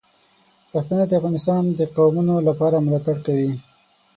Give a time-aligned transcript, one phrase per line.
[0.71, 3.51] پښتانه د افغانستان د قومونو لپاره ملاتړ کوي.